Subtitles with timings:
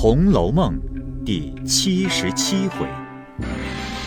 [0.00, 0.80] 红楼梦》
[1.24, 2.88] 第七十七回：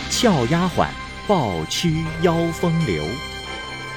[0.09, 0.89] 俏丫鬟
[1.27, 3.05] 抱屈邀风流，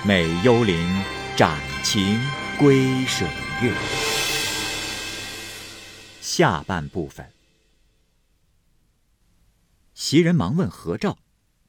[0.05, 1.05] 美幽灵
[1.37, 2.21] 斩情
[2.59, 3.29] 归水
[3.63, 3.73] 月。
[6.21, 7.31] 下半部分，
[9.95, 11.19] 袭人忙问何兆，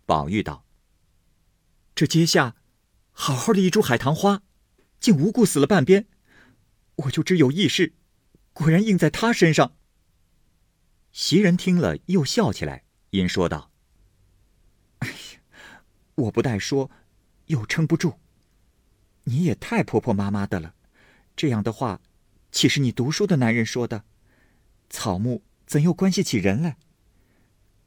[0.07, 0.65] 宝玉道
[1.93, 2.55] ：“这阶下，
[3.11, 4.41] 好好的一株海棠花，
[4.99, 6.07] 竟无故死了半边，
[6.95, 7.93] 我就知有异事，
[8.53, 9.73] 果然应在他身上。”
[11.15, 13.71] 袭人听了，又笑起来，因说道
[14.99, 15.83] ：“哎呀，
[16.15, 16.91] 我不带说，
[17.45, 18.19] 又撑不住。
[19.23, 20.75] 你也太婆婆妈妈的了，
[21.33, 22.01] 这样的话，
[22.51, 24.03] 岂是你读书的男人说的？
[24.89, 26.75] 草木怎又关系起人来？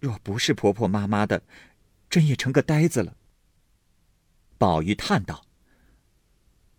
[0.01, 1.43] 若不是婆婆妈妈的，
[2.09, 3.15] 真也成个呆子了。”
[4.57, 5.45] 宝玉叹道：“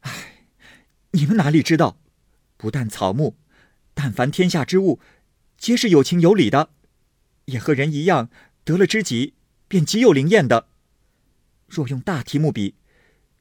[0.01, 0.47] 哎，
[1.11, 1.99] 你们哪里知道？
[2.57, 3.35] 不但草木，
[3.93, 4.99] 但凡天下之物。”
[5.59, 6.69] 皆是有情有理的，
[7.45, 8.29] 也和人一样，
[8.63, 9.33] 得了知己
[9.67, 10.69] 便极有灵验的。
[11.67, 12.75] 若用大题目比，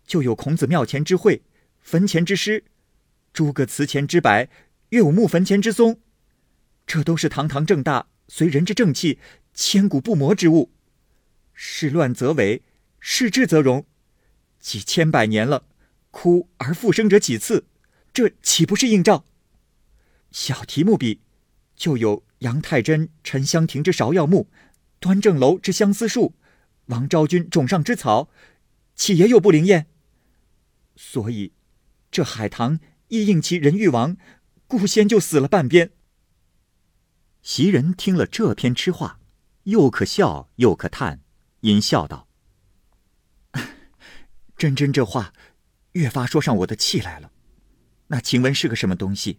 [0.05, 1.43] 就有孔子庙前之惠，
[1.79, 2.65] 坟前之诗，
[3.33, 4.49] 诸葛祠前之柏，
[4.89, 6.01] 岳武穆坟前之松，
[6.89, 9.21] 这都是堂堂正大，随人之正气，
[9.55, 10.73] 千古不磨之物。
[11.55, 12.65] 事乱则为，
[12.99, 13.87] 事治则荣。
[14.59, 15.69] 几千百年了，
[16.11, 17.69] 枯而复生者几次？
[18.13, 19.25] 这岂不是映照？
[20.33, 21.21] 小题目比。
[21.79, 24.49] 就有杨太真、沉香亭之芍药木，
[24.99, 26.35] 端正楼之相思树，
[26.87, 28.29] 王昭君冢上之草，
[28.97, 29.87] 岂也有不灵验？
[30.97, 31.53] 所以，
[32.11, 34.17] 这海棠亦应其人欲亡，
[34.67, 35.93] 故先就死了半边。
[37.43, 39.21] 袭人听了这篇痴话，
[39.63, 41.21] 又可笑又可叹，
[41.61, 42.27] 因笑道
[44.59, 45.33] ：“真真这话，
[45.93, 47.31] 越发说上我的气来了。
[48.09, 49.39] 那晴雯是个什么东西，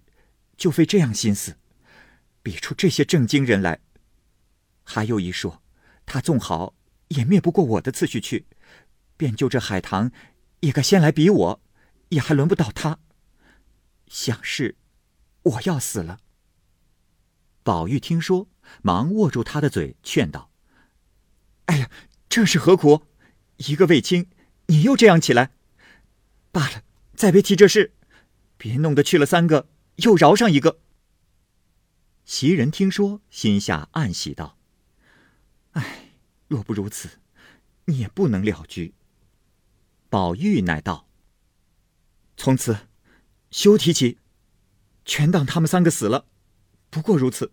[0.56, 1.58] 就费这样心思？”
[2.42, 3.80] 比出这些正经人来，
[4.84, 5.62] 还有一说，
[6.06, 6.76] 他纵好
[7.10, 8.46] 也灭不过我的次序去，
[9.18, 10.12] 便就这海棠，
[10.62, 11.62] 也该先来比我，
[12.10, 13.00] 也还轮不到他。
[14.08, 14.76] 想是
[15.44, 16.20] 我要死了。
[17.64, 18.48] 宝玉听说，
[18.82, 20.52] 忙握住他的嘴，劝道
[21.66, 21.92] ：“哎呀，
[22.28, 23.04] 这是何苦？
[23.58, 24.28] 一个未亲，
[24.68, 25.52] 你又这样起来，
[26.52, 26.84] 罢了，
[27.16, 27.94] 再别提这事，
[28.58, 30.80] 别弄得去了三个，又饶上一个。”
[32.30, 34.56] 袭人听说，心下暗喜道
[35.74, 36.12] ：“唉，
[36.48, 37.10] 若不如此，
[37.86, 38.94] 你也不能了局。”
[40.12, 41.08] 宝玉乃道
[42.38, 42.88] ：“从此，
[43.50, 44.20] 休提起，
[45.06, 46.28] 全当他们三个死了，
[46.92, 47.52] 不过如此。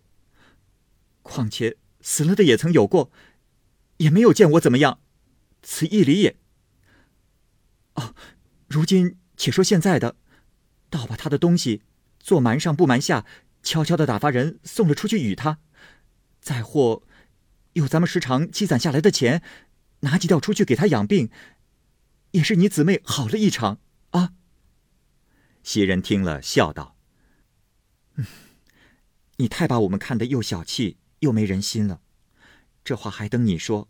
[1.23, 3.11] 况且死了的也曾有过，
[3.97, 4.99] 也没有见我怎么样，
[5.63, 6.37] 此一理也。
[7.95, 8.13] 哦，
[8.67, 10.15] 如今且说现在的，
[10.91, 11.81] 倒把他的东西
[12.19, 13.25] 做瞒上不瞒下。”
[13.67, 15.59] 悄悄的打发人送了出去与他，
[16.39, 17.03] 再或
[17.73, 19.43] 有咱们时常积攒下来的钱，
[19.99, 21.29] 拿几吊出去给他养病，
[22.31, 24.31] 也是你姊妹好了一场啊。
[25.63, 26.95] 袭人听了，笑道
[28.15, 28.25] ：“嗯，
[29.35, 31.99] 你太把我们看得又小气又没人心了。
[32.85, 33.89] 这话还等你说，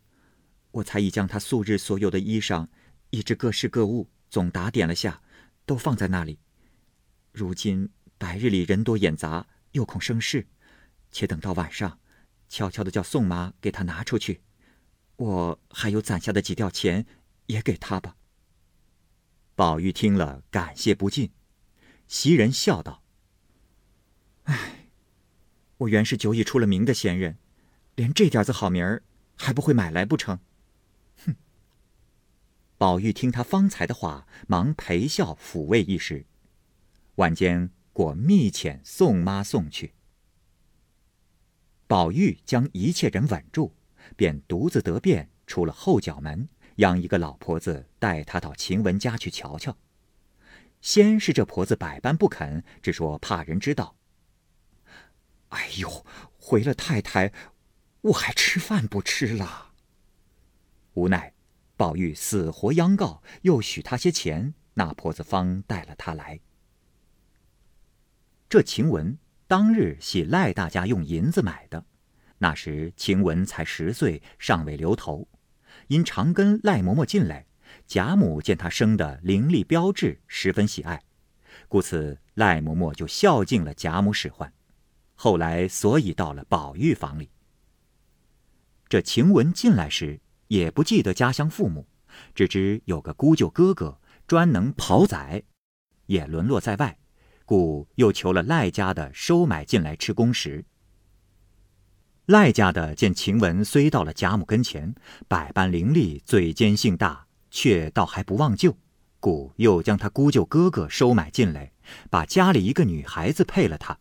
[0.71, 2.65] 我才已将他素日所有的衣裳，
[3.11, 5.21] 以至各式各物，总打点了下，
[5.67, 6.39] 都放在那里。
[7.31, 9.45] 如今白日里人多眼杂。”
[9.77, 10.47] 又恐生事，
[11.11, 11.99] 且等到晚上，
[12.49, 14.41] 悄悄的叫宋妈给他拿出去。
[15.17, 17.05] 我还有攒下的几吊钱，
[17.45, 18.15] 也给他吧。
[19.53, 21.31] 宝玉听了，感谢不尽。
[22.07, 23.03] 袭人笑道
[24.45, 24.89] ：“唉，
[25.77, 27.37] 我原是久已出了名的闲人，
[27.95, 29.03] 连这点子好名儿
[29.35, 30.39] 还不会买来不成？”
[31.23, 31.35] 哼。
[32.79, 36.25] 宝玉听他方才的话，忙陪笑抚慰一时。
[37.15, 37.69] 晚间。
[37.97, 39.95] 果密遣宋妈送去，
[41.87, 43.71] 宝玉将一切人稳住，
[44.15, 49.75] 便独自得便出了后角门，央一个老婆子带他到晴雯家去瞧瞧。
[50.79, 53.95] 先是这婆子百般不肯，只说怕人知道。
[55.49, 56.05] 哎呦，
[56.37, 57.33] 回了太太，
[58.01, 59.73] 我还吃饭不吃了。
[60.93, 61.33] 无奈，
[61.75, 66.39] 宝玉死活央告，又许他些钱，那婆子方带了他来。
[68.49, 71.85] 这晴雯当日系赖大家用银子买的，
[72.37, 75.27] 那时晴雯才十岁，尚未留头，
[75.87, 77.45] 因常跟赖嬷嬷进来，
[77.85, 81.03] 贾母见她生的伶俐标致，十分喜爱，
[81.67, 84.53] 故此赖嬷嬷就孝敬了贾母使唤。
[85.15, 87.29] 后来所以到了宝玉房里。
[88.87, 91.85] 这晴雯进来时也不记得家乡父母，
[92.33, 95.43] 只知有个姑舅哥哥专能跑仔，
[96.05, 96.97] 也沦落在外。
[97.47, 100.65] 故又求了赖家的收买进来吃公食。
[102.25, 104.93] 赖家的见晴雯虽到了贾母跟前，
[105.29, 108.75] 百般伶俐，嘴尖性大，却倒还不忘旧，
[109.21, 111.71] 故又将他姑舅哥哥收买进来，
[112.09, 113.97] 把家里一个女孩子配了他，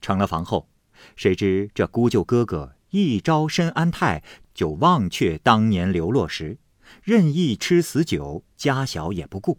[0.00, 0.68] 成了房后。
[1.16, 4.22] 谁知这姑舅哥哥一朝身安泰，
[4.54, 6.58] 就忘却当年流落时，
[7.02, 9.58] 任意吃死酒，家小也不顾，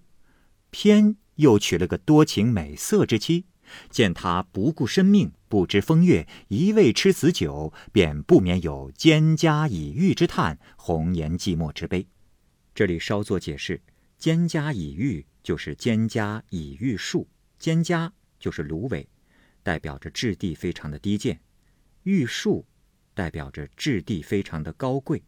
[0.69, 3.45] 偏又娶了个多情美色之妻。
[3.89, 12.07] 见他不顾生命，不知风月，一味吃死酒，便不免有蒹葭已郁之叹，红颜寂寞之悲。
[12.73, 13.79] 这里稍作解释：
[14.19, 17.27] 蒹葭已郁就是蒹葭已郁树，
[17.59, 19.07] 蒹葭就是芦苇，
[19.61, 21.35] 代表着质地非常的低贱；
[22.03, 22.65] 玉树
[23.13, 25.21] 代表着质地非常的高贵。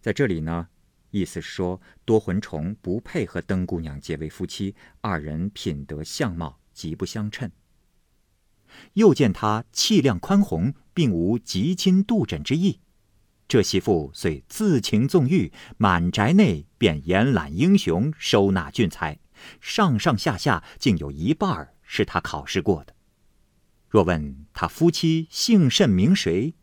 [0.00, 0.68] 在这里呢，
[1.12, 7.50] 意思是说多魂虫不配和灯姑娘结为夫妻，二人品德相貌极不相称。
[8.94, 12.80] 又见他气量宽宏，并无极亲妒枕之意。
[13.46, 19.18] 这媳妇遂自情纵欲，满宅内便延揽英雄，收纳俊才，
[19.60, 22.94] 上上下下竟有一半是他考试过的。
[23.90, 26.54] 若问他夫妻姓甚名谁，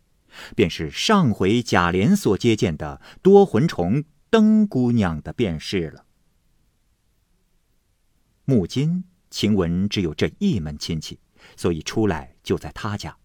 [0.56, 6.06] 便是上回贾琏所接见的多魂虫灯姑娘的便是了。
[8.46, 11.20] 目今晴雯只有这一门亲戚。
[11.56, 13.16] 所以出来就在他家。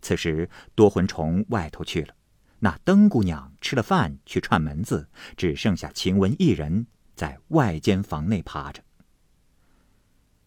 [0.00, 2.14] 此时多魂虫外头去了，
[2.58, 8.82] 那灯姑娘吃了饭去串门子，只剩下晴雯一人在外间房内趴着。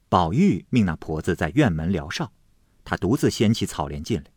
[0.10, 2.32] 宝玉命那婆子在院门聊哨，
[2.84, 4.32] 他独自掀起草帘进来，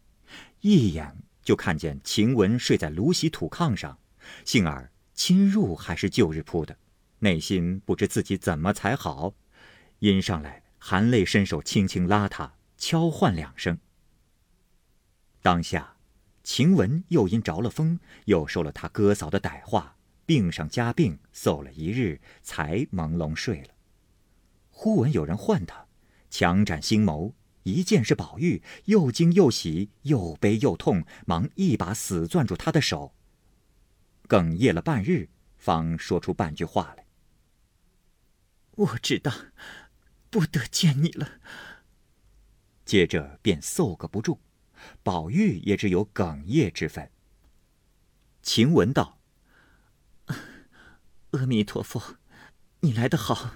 [0.61, 3.99] 一眼就看见晴雯睡在芦席土炕上，
[4.45, 6.77] 幸而侵入还是旧日铺的，
[7.19, 9.35] 内心不知自己怎么才好，
[9.99, 12.53] 因上来含泪伸手轻轻拉他。
[12.79, 13.79] 敲唤两声。
[15.41, 15.97] 当下，
[16.45, 19.97] 晴雯又因着了风，又受了他哥嫂的歹话，
[20.27, 23.69] 病上加病，嗽了一日，才朦胧睡了。
[24.71, 25.87] 忽闻有人唤他，
[26.29, 27.33] 强展星眸，
[27.63, 33.15] 一见是宝玉，又惊又喜，又悲又痛，忙一把死攥住他的手，
[34.27, 37.07] 哽咽了半日，方说出半句话来
[38.73, 39.33] ：“我知道，
[40.31, 41.41] 不得见你了。”
[42.85, 44.41] 接着便嗽个不住，
[45.03, 47.11] 宝玉也只有哽咽之分。
[48.43, 49.19] 晴雯道
[51.33, 52.17] ：“阿弥陀佛，
[52.81, 53.55] 你来得好，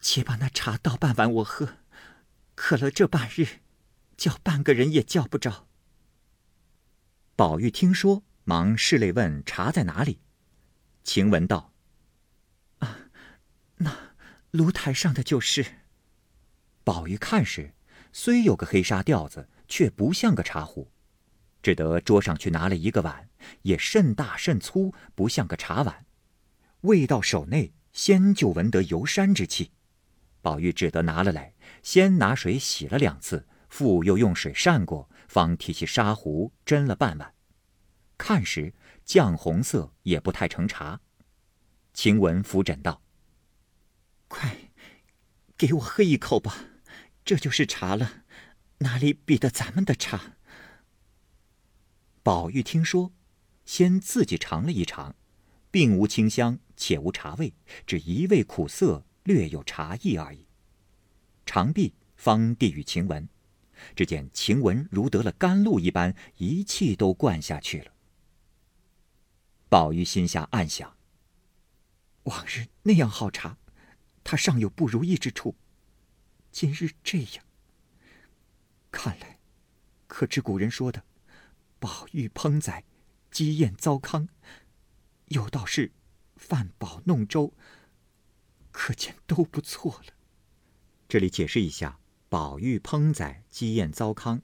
[0.00, 1.78] 且把那茶倒半碗我喝，
[2.54, 3.60] 渴了这半日，
[4.16, 5.66] 叫半个人也叫不着。”
[7.34, 10.20] 宝玉听说，忙拭泪问：“茶在哪里？”
[11.04, 11.74] 晴雯道
[12.80, 13.10] ：“啊，
[13.76, 14.14] 那
[14.52, 15.66] 炉台上的就是。”
[16.82, 17.74] 宝玉看时。
[18.10, 20.90] 虽有个黑纱吊子，却不像个茶壶，
[21.62, 23.28] 只得桌上去拿了一个碗，
[23.60, 26.06] 也甚大甚粗，不像个茶碗。
[26.80, 29.72] 未到手内，先就闻得油山之气。
[30.40, 31.52] 宝玉只得拿了来，
[31.82, 37.34] 先拿水洗了两次，复又用水涮过，方提起砂壶斟了半碗。
[38.18, 38.74] 看时
[39.06, 41.00] 绛红色，也不太成茶。
[41.94, 43.00] 晴雯扶枕道
[44.28, 44.70] ：“快，
[45.56, 46.66] 给我喝一口吧。”
[47.24, 48.24] 这就是茶了，
[48.78, 50.36] 哪里比得咱们的茶？
[52.22, 53.12] 宝玉听说，
[53.64, 55.14] 先自己尝了一尝，
[55.70, 57.52] 并无清香，且无茶味，
[57.86, 60.46] 只一味苦涩，略有茶意而已。
[61.44, 63.28] 尝毕，方递与晴雯，
[63.94, 67.92] 只见晴雯如得了甘露一般，一气都灌下去了。
[69.68, 70.96] 宝玉心下暗想：
[72.22, 73.58] 往日那样好茶，
[74.24, 75.56] 他尚有不如意之处。
[76.50, 77.44] 今日这样，
[78.90, 79.38] 看来，
[80.06, 81.04] 可知古人说的
[81.78, 82.84] “宝玉烹宰，
[83.30, 84.28] 鸡宴糟糠”，
[85.28, 85.92] 有道是
[86.36, 87.52] “饭饱弄粥”，
[88.72, 90.14] 可见都不错了。
[91.06, 94.40] 这里解释一下，“宝玉烹宰，鸡宴糟糠”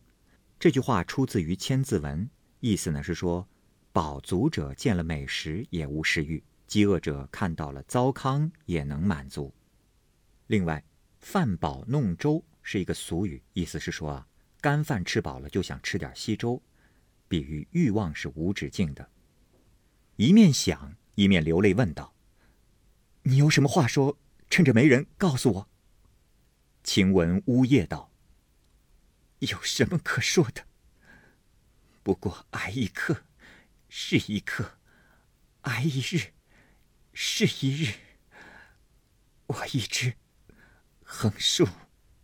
[0.61, 2.27] 这句话出自于《千字文》，
[2.61, 3.49] 意思呢是说，
[3.95, 9.55] 饱足者见了美食也无食欲，饥饿者看到了糟糠也能满足。
[10.49, 10.85] 另外。
[11.21, 14.29] 饭饱弄粥是一个俗语，意思是说啊，
[14.61, 16.61] 干饭吃饱了就想吃点稀粥，
[17.29, 19.09] 比喻欲望是无止境的。
[20.17, 22.15] 一面想，一面流泪问道
[23.25, 24.19] ：“你有什么话说？
[24.51, 25.69] 趁着没人，告诉我。”
[26.85, 28.13] 晴雯呜咽道
[29.41, 30.67] ：“有什么可说的？
[32.03, 33.23] 不过挨一刻，
[33.97, 34.81] 是一刻；
[35.61, 36.33] 挨一日，
[37.13, 37.95] 是一日。
[39.47, 40.17] 我一直。”
[41.01, 41.69] 横竖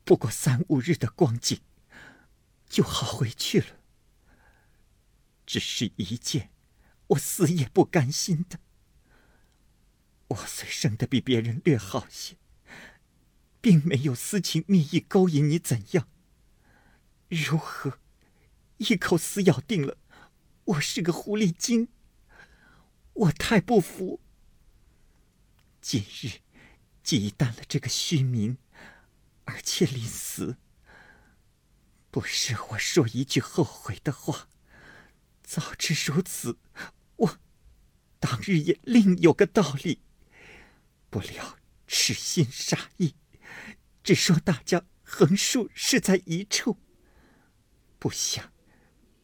[0.05, 1.61] 不过三五日的光景，
[2.69, 3.67] 就好回去了。
[5.47, 6.51] 只是一件
[7.07, 8.59] 我死也不甘心的。
[10.27, 12.37] 我虽生的比别人略好些，
[13.61, 16.09] 并没有私情蜜意勾引你，怎样？
[17.29, 18.01] 如何
[18.79, 19.97] 一口死咬定了
[20.65, 21.89] 我是个狐狸精？
[23.13, 24.21] 我太不服。
[25.81, 26.41] 今日
[27.03, 28.59] 既担了这个虚名，
[29.45, 30.59] 而且临死，
[32.11, 34.49] 不是我说一句后悔的话。
[35.43, 36.59] 早知如此，
[37.17, 37.39] 我
[38.21, 40.03] 当日也另有个道理。
[41.09, 43.17] 不料痴心傻意，
[44.05, 46.79] 只说大家横竖是在一处。
[47.99, 48.53] 不想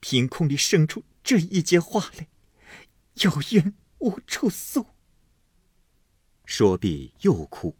[0.00, 2.28] 凭空里生出这一节话来，
[3.14, 4.86] 有冤无处诉。
[6.44, 7.76] 说毕又哭。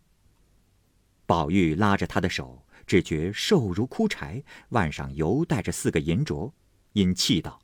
[1.27, 6.55] 宝玉拉着他的手，只觉瘦如枯柴，腕上犹带着四个银镯，
[6.95, 7.63] 因气道。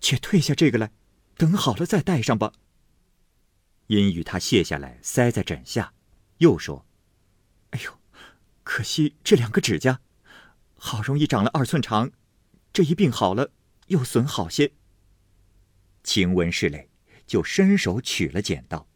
[0.00, 0.92] 且退下这个来，
[1.36, 2.52] 等好了再戴上吧。
[3.88, 5.94] 因与他卸下来，塞在枕下，
[6.38, 6.86] 又说
[7.70, 7.98] ：“哎呦，
[8.62, 10.00] 可惜这两个指甲，
[10.76, 12.12] 好容易长了二寸长，
[12.72, 13.50] 这一病好了，
[13.94, 14.72] 又损好些。”
[16.04, 16.90] 晴雯拭泪，
[17.26, 18.86] 就伸手取了剪刀，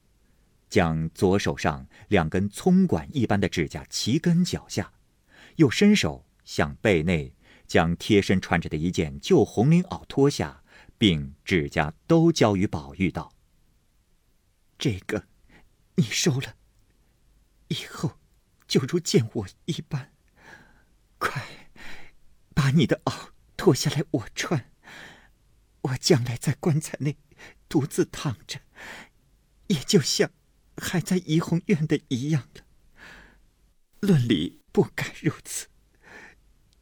[0.69, 4.93] 将左手上两根葱管一般的指甲齐根脚下，
[5.57, 7.33] 又伸手向背内
[7.67, 10.63] 将贴身穿着的一件旧红绫袄脱下。
[11.01, 13.33] 并指甲都交于宝玉道
[14.77, 15.29] ：“这个，
[15.95, 16.57] 你收了。
[17.69, 18.19] 以后
[18.67, 20.13] 就如见我一般。
[21.19, 21.69] 快，
[22.53, 24.73] 把你的袄脱下来我穿。
[25.89, 27.17] 我将来在棺材内
[27.69, 28.61] 独自躺着，
[29.69, 30.31] 也就像
[30.77, 32.65] 还在怡红院的一样了。
[34.01, 35.69] 论理不该如此，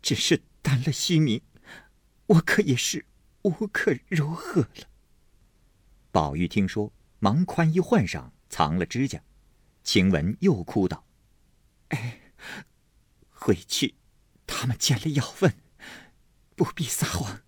[0.01, 1.43] 只是担了虚名，
[2.27, 3.07] 我可也是。”
[3.47, 4.91] 无可如何了。
[6.11, 9.23] 宝玉听说，忙宽衣换上，藏了指甲。
[9.85, 11.07] 晴雯又哭道
[11.91, 12.33] ：“哎，
[13.31, 13.95] 回去，
[14.45, 15.55] 他们见了要问，
[16.57, 17.43] 不必撒谎，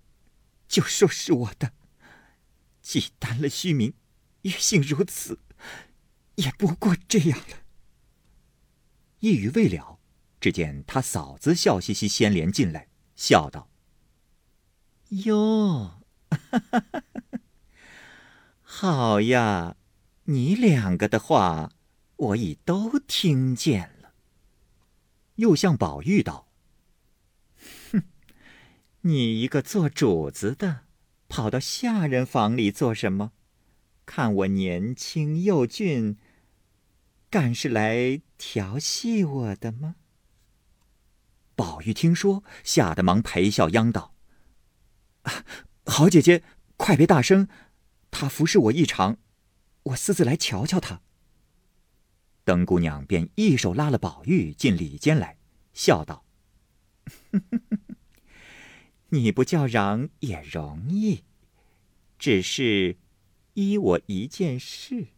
[0.68, 1.72] 就说是我的。
[2.80, 3.94] 既担了虚名，
[4.42, 5.40] 于幸如此，
[6.37, 7.56] 也不过这样了。”
[9.20, 9.98] 一语未了，
[10.40, 13.68] 只见他嫂子笑嘻嘻掀帘进来，笑道。
[15.08, 16.02] 哟，
[18.62, 19.76] 好呀！
[20.25, 21.72] 你两个的话，
[22.16, 24.12] 我已都听见了。
[25.37, 26.47] 又向宝玉道：“，
[29.02, 30.80] 你一个做主子的，
[31.28, 33.32] 跑到下人房里做什么？
[34.04, 36.16] 看我年轻又俊，
[37.30, 39.96] 敢是来调戏我的吗？”
[41.54, 44.14] 宝玉听说，吓得忙陪笑央道。
[45.84, 46.42] 好姐姐，
[46.76, 47.48] 快别大声！
[48.10, 49.18] 他服侍我一场，
[49.84, 51.02] 我私自来瞧瞧他。
[52.44, 55.38] 灯姑娘便一手拉了宝玉进里间来，
[55.72, 56.24] 笑道
[59.08, 61.24] ：“你不叫嚷也容易，
[62.18, 62.96] 只是
[63.54, 65.08] 依我一件事。”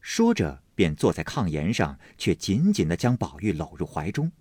[0.00, 4.32] 说着，便坐在炕沿上，却紧紧的将宝玉搂入怀中。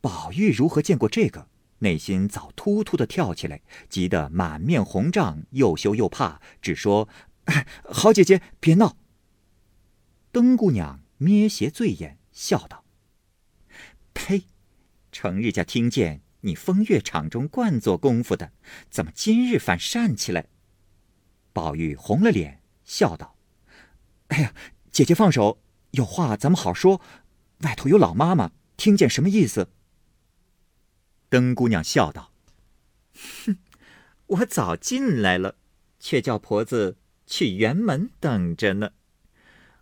[0.00, 1.48] 宝玉如何见过这个？
[1.82, 7.08] 内心早突突的跳起来，急得满面红胀，又羞又怕，只说
[7.88, 8.98] ：“好姐姐，别闹。”
[10.30, 12.84] 灯姑娘咩斜醉眼，笑道
[14.12, 14.42] ：“呸！
[15.10, 18.52] 成日家听见你风月场中惯做功夫的，
[18.88, 20.46] 怎么今日反善起来？”
[21.52, 23.36] 宝玉红了脸，笑道
[24.28, 24.54] ：“哎呀，
[24.90, 25.60] 姐姐放手，
[25.92, 27.00] 有话咱们好说。
[27.62, 29.70] 外头有老妈妈，听见什么意思？”
[31.28, 32.32] 灯姑娘笑道
[33.44, 33.58] ：“哼，
[34.26, 35.56] 我早进来了，
[35.98, 38.92] 却叫婆子去辕门等着呢。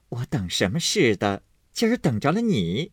[0.09, 1.43] 我等什么似的？
[1.73, 2.93] 今儿等着了你。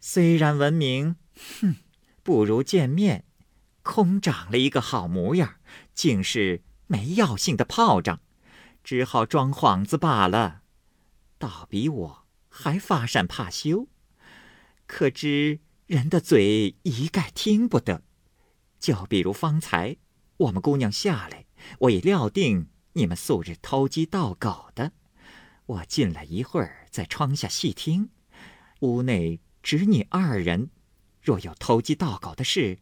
[0.00, 1.16] 虽然闻名，
[1.60, 1.76] 哼，
[2.22, 3.24] 不如见面。
[3.82, 5.56] 空长了一个好模样，
[5.94, 8.20] 竟是没药性的炮仗，
[8.84, 10.62] 只好装幌子罢了。
[11.38, 13.88] 倒比我还发善怕羞，
[14.86, 15.60] 可知？”
[15.90, 18.04] 人的嘴一概听不得，
[18.78, 19.96] 就比如方才
[20.36, 21.46] 我们姑娘下来，
[21.80, 24.92] 我已料定你们素日偷鸡盗狗的。
[25.66, 28.10] 我进来一会儿，在窗下细听，
[28.82, 30.70] 屋内只你二人，
[31.22, 32.78] 若有偷鸡盗狗的事，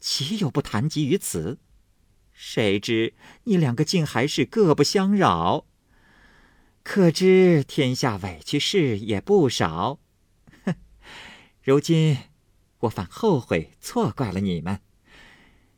[0.00, 1.58] 岂有不谈及于此？
[2.32, 3.14] 谁知
[3.44, 5.66] 你两个竟还是各不相扰，
[6.82, 10.00] 可知天下委屈事也不少。
[10.64, 10.74] 哼，
[11.62, 12.18] 如今。
[12.80, 14.80] 我反后悔错怪了你们。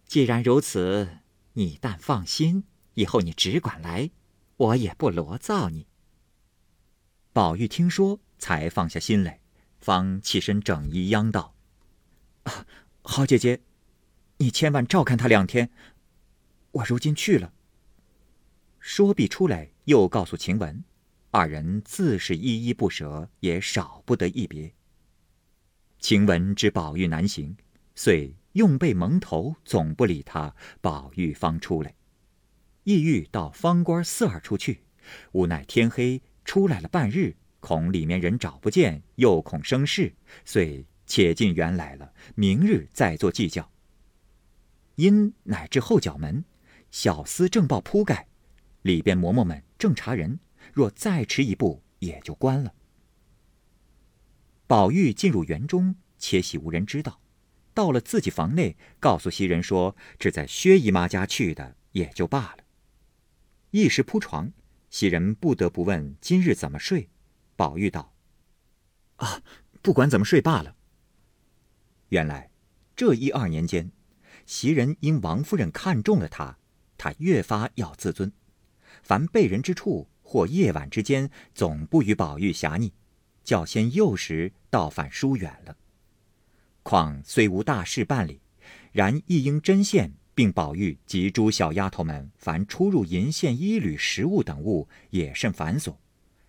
[0.06, 1.18] 既然如此，
[1.52, 4.10] 你但放心，以后你只管来，
[4.56, 5.86] 我也不罗造你。
[7.32, 9.40] 宝玉听说，才放下心来，
[9.78, 11.54] 方起身整衣央道：“，
[12.46, 12.66] 啊
[13.02, 13.60] 好姐姐，
[14.38, 15.70] 你千万照看他两天。
[16.70, 17.52] 我如今去了。”
[18.78, 20.84] 说毕出来，又告诉晴雯，
[21.32, 24.72] 二人自是依依不舍，也少不得一别。
[25.98, 27.56] 晴雯知宝玉难行，
[27.96, 30.54] 遂用被蒙头，总不理他。
[30.80, 31.94] 宝玉方出来，
[32.84, 34.82] 意欲到方官四儿处去，
[35.32, 42.12] 无奈天黑，出来了半日，恐里面人找不见，又恐生事，遂且进园来了。
[42.34, 43.70] 明日再做计较。
[44.96, 46.44] 因乃至后角门，
[46.90, 48.28] 小厮正抱铺盖。
[48.82, 50.38] 里边嬷嬷们正查人，
[50.72, 52.72] 若再迟一步，也就关了。
[54.66, 57.20] 宝玉进入园中，且喜无人知道。
[57.74, 62.64] 到了自己房内，告诉袭人说：“只在薛姨妈家去的，也就罢了。”
[63.72, 64.52] 一时铺床，
[64.88, 67.10] 袭人不得不问今日怎么睡。
[67.54, 68.14] 宝玉道
[69.16, 69.42] ：“啊，
[69.82, 70.75] 不管怎么睡罢了。”
[72.08, 72.50] 原来
[72.94, 73.90] 这一二年间，
[74.46, 76.56] 袭人因王夫人看中了他，
[76.96, 78.32] 他越发要自尊。
[79.02, 82.92] 凡被人之处，或夜晚之间，总不与宝玉狭逆，
[83.42, 85.76] 较先幼时倒反疏远了。
[86.82, 88.40] 况虽无大事办理，
[88.92, 95.96] 然亦应针线，并宝玉及诸小丫头们，凡出入银线、衣履、食物等物，也甚繁琐，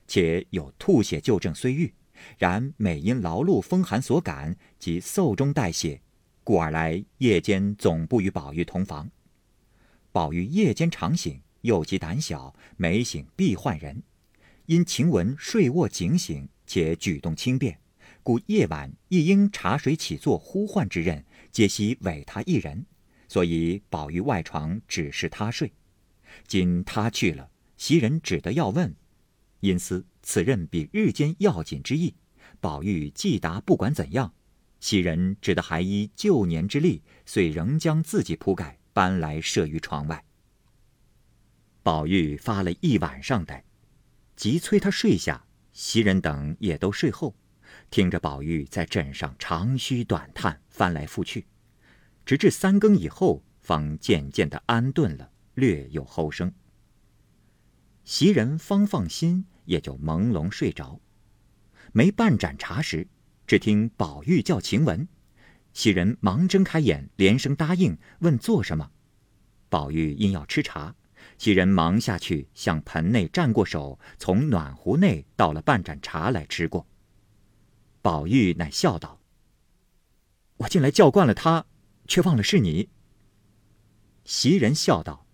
[0.07, 1.91] 且有吐血旧症虽愈，
[2.37, 6.01] 然每因劳碌风寒所感，及寿中带血，
[6.43, 9.09] 故而来夜间总不与宝玉同房。
[10.11, 11.41] 宝玉夜间常醒。
[11.61, 14.03] 又极胆小，每醒必唤人。
[14.67, 17.77] 因晴雯睡卧警醒，且举动轻便，
[18.23, 22.85] 故夜晚亦应茶水起坐呼唤之任，皆悉委他一人。
[23.27, 25.73] 所以宝玉外床只是他睡。
[26.47, 28.95] 今他去了，袭人只得要问，
[29.59, 32.13] 因思此任比日间要紧之意。
[32.59, 34.33] 宝玉既答不管怎样，
[34.81, 40.25] 袭人只得还依旧年之例，遂仍将自己铺盖搬来设于床外。
[41.81, 43.63] 宝玉发了一晚上呆，
[44.35, 45.45] 急催他睡下。
[45.71, 47.33] 袭人等也都睡后，
[47.89, 51.45] 听着宝玉在枕上长吁短叹，翻来覆去，
[52.25, 56.51] 直至三更以后，方渐渐的安顿了，略有后声。
[58.03, 60.99] 袭人方放心，也就朦胧睡着。
[61.93, 63.07] 没半盏茶时，
[63.45, 65.07] 只听宝玉叫晴雯，
[65.73, 68.91] 袭人忙睁开眼，连声答应，问做什么。
[69.69, 70.95] 宝玉因要吃茶。
[71.37, 76.87] 袭人忙下去，向盆内蘸过手，从暖壶内倒了半盏茶来吃过。
[78.01, 79.19] 宝玉乃笑道
[80.57, 81.65] ：“我进来叫惯了他，
[82.07, 82.89] 却忘了是你。”
[84.25, 85.25] 袭人笑道：“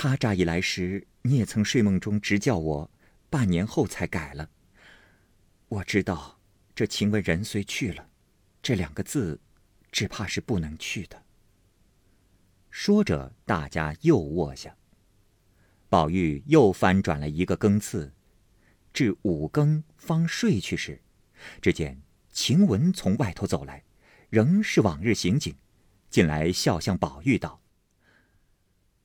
[0.00, 2.88] 他乍一来时，你也曾睡梦中直叫我，
[3.28, 4.48] 半年后才改了。
[5.66, 6.38] 我知道，
[6.72, 8.08] 这晴雯人虽去了，
[8.62, 9.40] 这两个字，
[9.90, 11.24] 只怕是不能去的。”
[12.70, 14.76] 说着，大家又卧下。
[15.88, 18.12] 宝玉又翻转了一个更次，
[18.92, 21.02] 至五更方睡去时，
[21.60, 23.82] 只见晴雯从外头走来，
[24.30, 25.56] 仍是往日行景，
[26.08, 27.60] 进来笑向宝玉道：“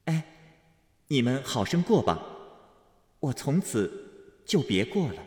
[0.05, 0.23] 哎，
[1.13, 2.25] 你们好生过吧，
[3.19, 5.23] 我从此就别过了。”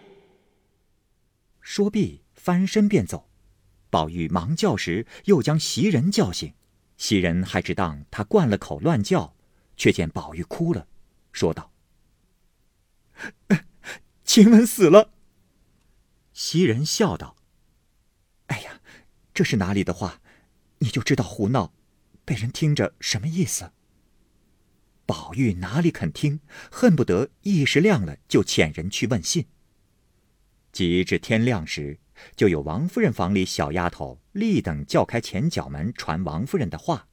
[1.62, 3.30] 说毕，翻身便走。
[3.88, 6.54] 宝玉忙叫时，又将袭人叫醒。
[6.96, 9.36] 袭人还只当他灌了口乱叫，
[9.76, 10.88] 却见宝玉哭了，
[11.30, 11.70] 说道
[14.26, 15.12] ：“晴雯死了。”
[16.34, 17.36] 袭人笑道
[18.48, 18.80] ：“哎呀，
[19.32, 20.20] 这是哪里的话？
[20.78, 21.72] 你就知道胡闹，
[22.24, 23.70] 被人听着什么意思？”
[25.06, 26.40] 宝玉哪里肯听，
[26.70, 29.46] 恨不得一时亮了就遣人去问信。
[30.72, 31.98] 及至天亮时。
[32.34, 37.08] 就有王夫人房里小丫头立等叫开前角门传王夫人的话：“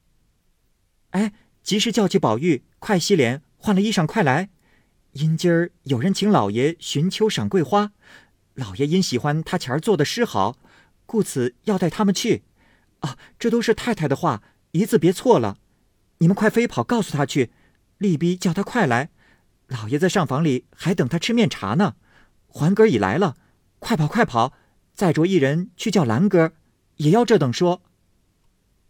[1.12, 4.48] 哎，及时叫起宝玉，快洗脸，换了衣裳，快来！
[5.12, 7.92] 因今儿有人请老爷寻秋赏桂花，
[8.54, 10.56] 老爷因喜欢他前儿做的诗好，
[11.04, 12.44] 故此要带他们去。
[13.00, 15.58] 啊，这都是太太的话，一字别错了。
[16.18, 17.50] 你们快飞跑告诉他去，
[17.98, 19.10] 力逼叫他快来。
[19.68, 21.96] 老爷在上房里还等他吃面茶呢。
[22.46, 23.36] 环哥已来了，
[23.78, 24.52] 快跑快跑！”
[24.94, 26.52] 再着一人去叫兰哥，
[26.98, 27.82] 也要这等说。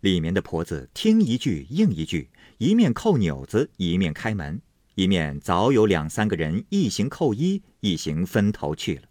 [0.01, 4.61] 里面的婆子听一句应一句，一面扣钮子，一面开门，
[4.97, 9.09] 一面早有两三个人一行扣衣，一行分头去了。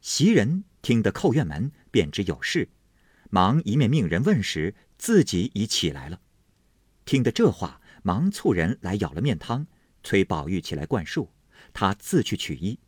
[0.00, 2.68] 袭人听得叩院门，便知有事，
[3.30, 6.20] 忙一面命人问时，自己已起来了。
[7.04, 9.66] 听得这话，忙促人来舀了面汤，
[10.04, 11.28] 催宝玉起来灌漱，
[11.72, 12.78] 他自去取衣。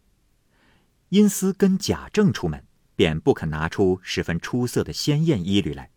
[1.08, 5.90] 因思跟贾政出门，便不肯拿出十分出色的鲜艳衣履来，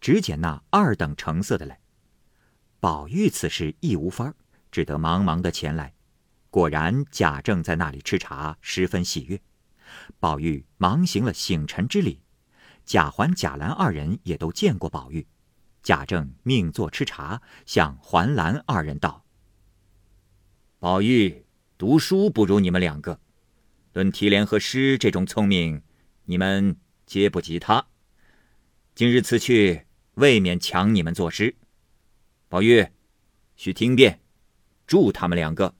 [0.00, 1.80] 只拣那二等成色的来。
[2.80, 4.32] 宝玉此时亦无法，
[4.70, 5.92] 只得忙忙的前来。
[6.48, 9.38] 果然贾政在那里吃茶，十分喜悦。
[10.18, 12.22] 宝玉忙行了醒臣之礼，
[12.86, 15.26] 贾环、贾兰二人也都见过宝玉。
[15.82, 19.24] 贾政命坐吃茶，向环兰二人道
[20.78, 21.44] ：“宝玉
[21.76, 23.20] 读书不如你们两个，
[23.92, 25.82] 论提联和诗这种聪明，
[26.26, 27.86] 你们皆不及他。
[28.94, 31.56] 今日此去，未免抢你们作诗。
[32.48, 32.86] 宝玉，
[33.56, 34.20] 须听便，
[34.86, 35.74] 助他们两个。”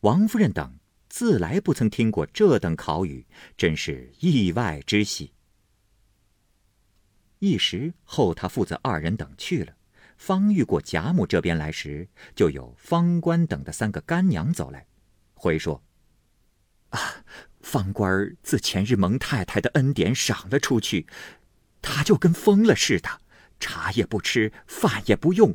[0.00, 5.32] 王夫人等自来不曾听过这等考语，真是意外之喜。
[7.38, 9.74] 一时后，他父子二人等去了，
[10.16, 14.86] 方遇过贾母这边来时，就有方官等的三个干娘走来，
[15.34, 15.82] 回说
[16.90, 16.98] ：“啊，
[17.60, 21.06] 方官自前日蒙太太的恩典赏了出去，
[21.82, 23.20] 他就跟疯了似的，
[23.60, 25.54] 茶也不吃，饭也不用，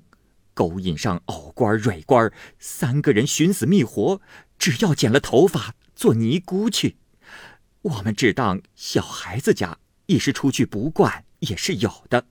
[0.54, 4.22] 勾引上藕官、蕊官三个人寻死觅活，
[4.60, 6.98] 只要剪了头发做尼姑去。
[7.82, 12.26] 我们只当小孩子家，一时出去不惯。”也是有的，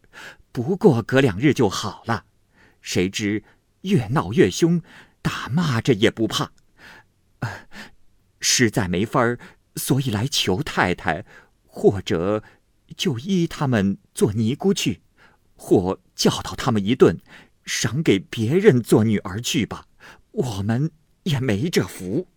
[0.50, 2.24] 不过隔两日就好了。
[2.80, 3.44] 谁知
[3.82, 4.82] 越闹越凶，
[5.22, 6.52] 打骂着也不怕。
[8.40, 9.38] 实在没法儿，
[9.76, 11.24] 所以来求太太，
[11.66, 12.42] 或者
[12.96, 15.02] 就依他们做尼姑去，
[15.54, 17.20] 或教导他们一顿，
[17.64, 19.86] 赏给别人做女儿去吧。
[20.30, 20.90] 我们
[21.24, 22.28] 也没这福。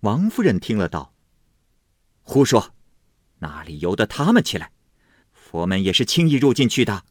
[0.00, 1.14] 王夫人听了道
[2.22, 2.74] ：“胡说，
[3.38, 4.72] 哪里由得他们起来？”
[5.50, 7.04] 佛门也是轻易入进去的，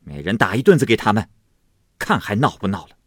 [0.00, 1.26] 每人打一顿子给他们，
[1.98, 2.98] 看还闹不闹了。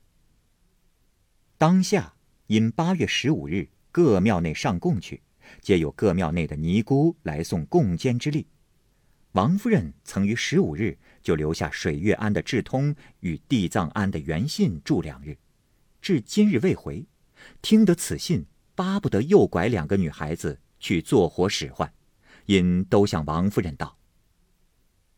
[1.59, 2.15] 当下
[2.47, 5.21] 因八月十五日各庙内上供去，
[5.61, 8.47] 皆有各庙内的尼姑来送供监之力。
[9.33, 15.37] 王夫人曾于十五日就留下水月庵的智通与地藏庵的元信住两日，
[16.01, 17.05] 至今日未回。
[17.61, 21.93] 听得此信，巴不得诱拐两个女孩子去做活使唤，
[22.47, 23.95] 因都向王夫人道。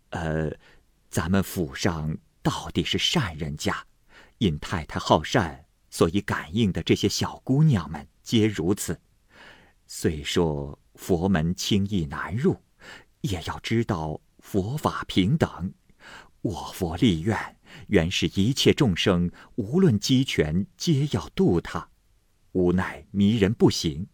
[0.09, 0.51] 呃，
[1.09, 3.85] 咱们府上到底是善人家，
[4.37, 8.99] 因太太好善，所以感应的这些小姑娘们皆如此。
[9.87, 12.61] 虽说佛门轻易难入，
[13.21, 15.73] 也要知道佛法平等。
[16.41, 21.89] 我佛立愿，原是一切众生无论机权，皆要度他。
[22.51, 24.07] 无奈迷人不行。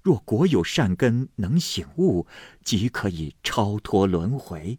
[0.00, 2.26] 若果有善根，能醒悟，
[2.64, 4.78] 即可以超脱轮回。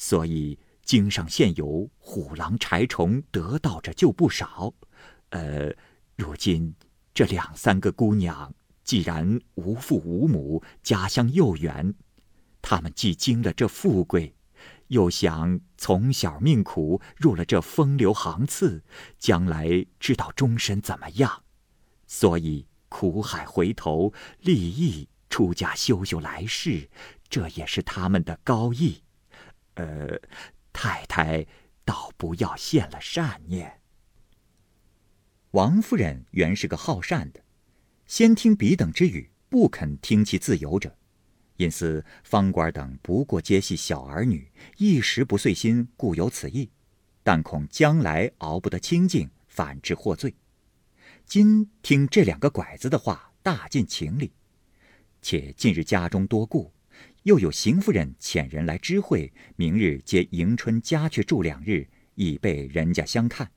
[0.00, 4.72] 所以经上现有虎狼柴虫得道者就不少，
[5.30, 5.74] 呃，
[6.14, 6.72] 如今
[7.12, 11.92] 这两三个姑娘既然无父无母，家乡又远，
[12.62, 14.36] 她们既经了这富贵，
[14.86, 18.84] 又想从小命苦入了这风流行次，
[19.18, 21.42] 将来知道终身怎么样，
[22.06, 26.88] 所以苦海回头，立意出家修修来世，
[27.28, 29.02] 这也是他们的高义。
[29.78, 30.20] 呃，
[30.72, 31.46] 太太
[31.84, 33.80] 倒不要献了善念。
[35.52, 37.40] 王夫人原是个好善的，
[38.06, 40.98] 先听彼等之语，不肯听其自由者，
[41.58, 46.70] 因思方官等不过皆系小儿女，一时不遂心，故有此意。
[47.22, 50.34] 但恐将来熬不得清净，反致获罪。
[51.24, 54.32] 今听这两个拐子的话，大尽情理。
[55.22, 56.72] 且近日家中多故。
[57.24, 63.50] 又有邢夫人遣人来知会，明日接迎春家去住两日，以备人家相看。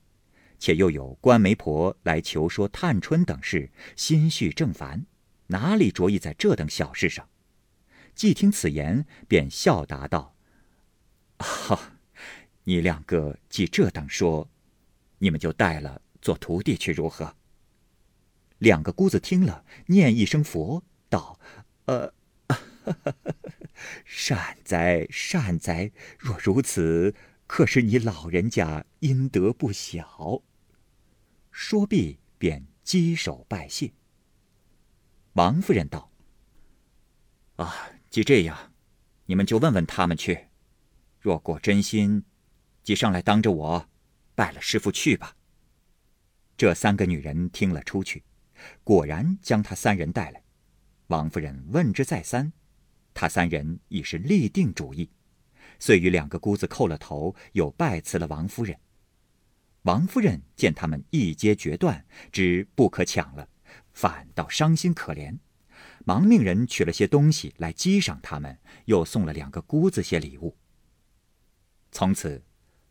[0.58, 5.06] 且又有官媒婆来求说探春等事，心绪正烦，
[5.48, 7.28] 哪里着意在这等小事上？
[8.14, 10.36] 既听此言，便笑答道
[11.38, 11.94] ：“哈，
[12.64, 14.48] 你两个既这等说，
[15.18, 17.34] 你们就带了做徒弟去如何？”
[18.58, 21.40] 两个姑子听了，念一声佛，道
[21.86, 22.12] ：“呃。
[24.04, 25.90] ”善哉善哉！
[26.18, 27.14] 若如此，
[27.46, 30.42] 可是你老人家阴德不小。
[31.50, 33.92] 说毕，便稽首拜谢。
[35.34, 36.10] 王夫人道
[37.56, 38.72] ：“啊，既这样，
[39.26, 40.48] 你们就问问他们去。
[41.20, 42.24] 若果真心，
[42.82, 43.88] 即上来当着我
[44.34, 45.36] 拜了师傅去吧。”
[46.56, 48.22] 这三个女人听了出去，
[48.84, 50.42] 果然将他三人带来。
[51.08, 52.52] 王夫人问之再三。
[53.14, 55.10] 他三人已是立定主意，
[55.78, 58.78] 遂与两个姑子叩了头，又拜辞了王夫人。
[59.82, 63.48] 王夫人见他们一皆决断，知不可抢了，
[63.92, 65.38] 反倒伤心可怜，
[66.04, 70.56] 忙命人取了些东西来激赏他们，又送了两个姑子些礼物。
[71.90, 72.44] 从此，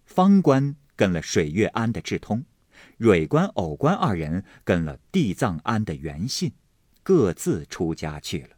[0.06, 2.44] 方官跟了水月庵的智通，
[2.98, 6.52] 蕊官、藕官二人跟了地藏庵的元信，
[7.02, 8.58] 各自出家去了。